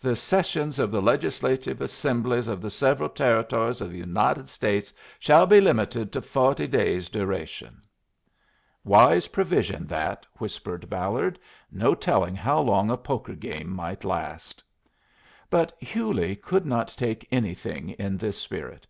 [0.00, 5.46] The sessions of the Legislative Assemblies of the several Territories of the United States shall
[5.46, 7.80] be limited to forty days' duration.'"
[8.82, 11.38] "Wise provision that," whispered Ballard.
[11.70, 14.64] "No telling how long a poker game might last."
[15.48, 18.84] But Hewley could not take anything in this spirit.